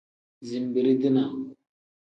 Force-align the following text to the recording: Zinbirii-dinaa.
Zinbirii-dinaa. 0.47 1.33